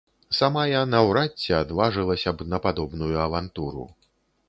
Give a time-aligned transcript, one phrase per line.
[0.37, 3.91] Сама я наўрад ці адважылася б на падобную авантуру.